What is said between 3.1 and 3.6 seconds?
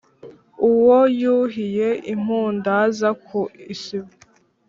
ku